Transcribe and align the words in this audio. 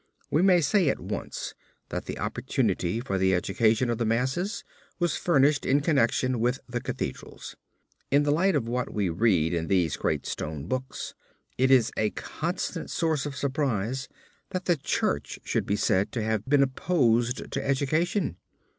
We 0.31 0.41
may 0.41 0.61
say 0.61 0.89
at 0.89 0.99
once 0.99 1.53
that 1.89 2.05
the 2.05 2.17
opportunity 2.17 2.99
for 3.01 3.19
the 3.19 3.35
education 3.35 3.91
of 3.91 3.99
the 3.99 4.03
masses 4.05 4.63
was 4.97 5.15
furnished 5.15 5.63
in 5.63 5.79
connection 5.81 6.39
with 6.39 6.59
the 6.67 6.81
Cathedrals. 6.81 7.55
In 8.09 8.23
the 8.23 8.31
light 8.31 8.55
of 8.55 8.67
what 8.67 8.91
we 8.91 9.09
read 9.09 9.53
in 9.53 9.67
these 9.67 9.97
great 9.97 10.25
stone 10.25 10.65
books, 10.65 11.13
it 11.55 11.69
is 11.69 11.91
a 11.97 12.09
constant 12.09 12.89
source 12.89 13.27
of 13.27 13.35
surprise 13.35 14.09
that 14.49 14.65
the 14.65 14.75
Church 14.75 15.37
should 15.43 15.67
be 15.67 15.75
said 15.75 16.11
to 16.13 16.23
have 16.23 16.45
been 16.47 16.63
opposed 16.63 17.51
to 17.51 17.63
education. 17.63 18.37